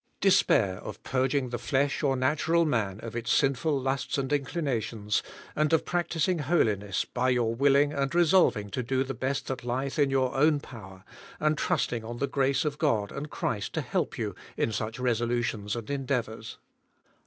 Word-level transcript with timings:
^Despair 0.19 0.79
of 0.79 1.03
purging 1.03 1.49
the 1.49 1.59
flesh 1.59 2.01
or 2.01 2.15
natural 2.15 2.65
man 2.65 2.99
of 3.01 3.15
its 3.15 3.31
sinful 3.31 3.79
lusts 3.79 4.17
and 4.17 4.33
inclinations, 4.33 5.21
and 5.55 5.71
of 5.73 5.85
practising 5.85 6.39
holi 6.39 6.75
ness 6.75 7.05
by 7.05 7.29
your 7.29 7.53
willing 7.53 7.93
and 7.93 8.15
resolving 8.15 8.71
to 8.71 8.81
do 8.81 9.03
the 9.03 9.13
best 9.13 9.45
that 9.45 9.61
lieth 9.63 9.99
171 9.99 10.09
your 10.09 10.33
own 10.35 10.59
potver^ 10.59 11.03
and 11.39 11.55
trusting 11.55 12.03
on 12.03 12.17
the 12.17 12.25
grace 12.25 12.65
of 12.65 12.79
God 12.79 13.11
and 13.11 13.29
Christ 13.29 13.73
to 13.73 13.81
help 13.81 14.17
you 14.17 14.33
in 14.57 14.71
such 14.71 14.97
resolutions 14.97 15.75
and 15.75 15.87
endeavours. 15.87 16.57